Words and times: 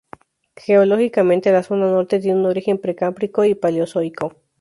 Geológicamente 0.55 1.51
la 1.51 1.61
zona 1.61 1.85
norte 1.85 2.19
tiene 2.19 2.39
un 2.39 2.47
origen 2.47 2.79
Precámbrico 2.79 3.45
y 3.45 3.53
Paleozoico. 3.53 4.35